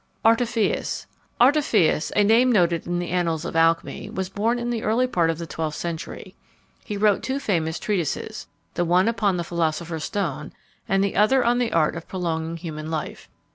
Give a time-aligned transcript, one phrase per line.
[0.25, 1.05] ARTEPHIUS.
[1.39, 5.29] Artephius, a name noted in the annals of alchymy, was born in the early part
[5.29, 6.33] of the twelfth century.
[6.83, 10.53] He wrote two famous treatises; the one upon the philosopher's stone,
[10.89, 13.29] and the other on the art of prolonging human life.